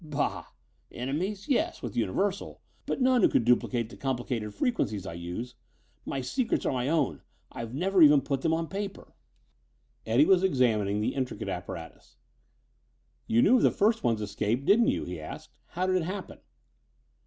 "Bah! 0.03 0.47
Enemies, 0.89 1.47
yes 1.47 1.83
with 1.83 1.95
Universal 1.95 2.59
but 2.87 3.01
none 3.03 3.21
who 3.21 3.29
could 3.29 3.45
duplicate 3.45 3.87
the 3.91 3.95
complicated 3.95 4.51
frequencies 4.51 5.05
I 5.05 5.13
use. 5.13 5.53
My 6.07 6.21
secrets 6.21 6.65
are 6.65 6.73
my 6.73 6.89
own. 6.89 7.21
I've 7.51 7.75
never 7.75 8.01
even 8.01 8.21
put 8.21 8.41
them 8.41 8.51
on 8.51 8.65
paper." 8.67 9.13
Eddie 10.07 10.25
was 10.25 10.41
examining 10.41 11.01
the 11.01 11.13
intricate 11.13 11.49
apparatus. 11.49 12.15
"You 13.27 13.43
knew 13.43 13.57
of 13.57 13.61
the 13.61 13.69
first 13.69 14.03
one's 14.03 14.21
escape, 14.23 14.65
didn't 14.65 14.87
you?" 14.87 15.05
he 15.05 15.21
asked. 15.21 15.51
"How 15.67 15.85
did 15.85 15.97
it 15.97 16.05
happen?" 16.05 16.39